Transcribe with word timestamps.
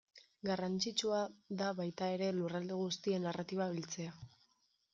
Garrantzitsua 0.49 1.19
da 1.59 1.67
baita 1.81 2.09
ere 2.15 2.31
lurralde 2.39 2.81
guztien 2.81 3.27
narratiba 3.29 3.71
biltzea. 3.77 4.19